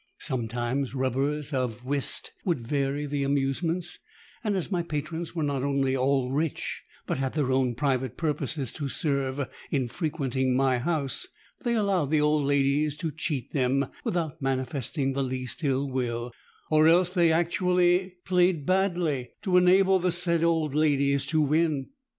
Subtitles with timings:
[0.17, 3.99] Sometimes rubbers of whist would vary the amusements;
[4.43, 8.71] and as my patrons were not only all rich, but had their own private purposes
[8.71, 11.27] to serve in frequenting my house,
[11.63, 16.31] they allowed the old ladies to cheat them without manifesting the least ill will;
[16.71, 21.89] or else they actually played badly to enable the said old ladies to win.